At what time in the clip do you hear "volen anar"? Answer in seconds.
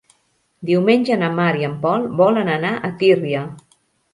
2.23-2.75